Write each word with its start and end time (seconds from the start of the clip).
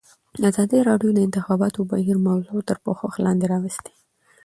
ازادي 0.49 0.79
راډیو 0.89 1.11
د 1.13 1.15
د 1.17 1.19
انتخاباتو 1.27 1.79
بهیر 1.91 2.17
موضوع 2.27 2.59
تر 2.69 2.77
پوښښ 2.85 3.13
لاندې 3.25 3.45
راوستې. 3.53 3.93